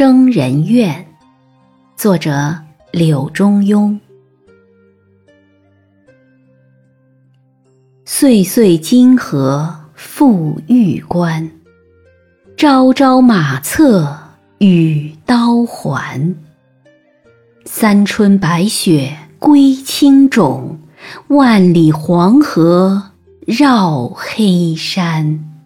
[0.00, 1.06] 征人怨，
[1.94, 2.56] 作者
[2.90, 4.00] 柳中庸。
[8.06, 11.50] 岁岁金河复玉关，
[12.56, 14.16] 朝朝马策
[14.56, 16.34] 与刀环。
[17.66, 20.78] 三春白雪归青冢，
[21.28, 23.10] 万里黄河
[23.46, 25.59] 绕黑山。